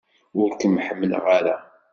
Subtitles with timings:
[0.39, 1.57] Ur kem-ḥemmleɣ ara!